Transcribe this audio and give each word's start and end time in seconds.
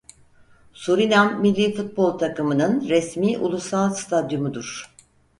Surinam 0.83 1.39
millî 1.43 1.69
futbol 1.75 2.11
takımının 2.17 2.89
resmî 2.89 3.37
ulusal 3.37 3.89
stadyumudur. 3.93 4.93